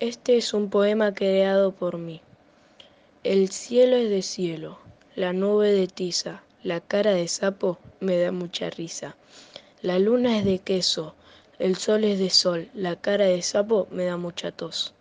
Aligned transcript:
Este 0.00 0.38
es 0.38 0.54
un 0.54 0.70
poema 0.70 1.12
creado 1.12 1.72
por 1.72 1.98
mí. 1.98 2.22
El 3.22 3.50
cielo 3.50 3.96
es 3.96 4.08
de 4.08 4.22
cielo, 4.22 4.78
la 5.14 5.34
nube 5.34 5.72
de 5.72 5.88
tiza, 5.88 6.42
la 6.62 6.80
cara 6.80 7.12
de 7.12 7.28
sapo 7.28 7.78
me 8.00 8.16
da 8.16 8.32
mucha 8.32 8.70
risa. 8.70 9.14
La 9.82 9.98
luna 9.98 10.38
es 10.38 10.46
de 10.46 10.58
queso, 10.58 11.14
el 11.58 11.76
sol 11.76 12.04
es 12.04 12.18
de 12.18 12.30
sol, 12.30 12.70
la 12.72 12.96
cara 12.96 13.26
de 13.26 13.42
sapo 13.42 13.88
me 13.90 14.06
da 14.06 14.16
mucha 14.16 14.52
tos. 14.52 14.94